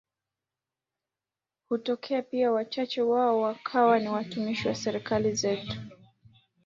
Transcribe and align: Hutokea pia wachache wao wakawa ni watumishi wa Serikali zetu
Hutokea 1.69 2.21
pia 2.21 2.51
wachache 2.51 3.01
wao 3.01 3.41
wakawa 3.41 3.99
ni 3.99 4.09
watumishi 4.09 4.67
wa 4.67 4.75
Serikali 4.75 5.33
zetu 5.35 5.77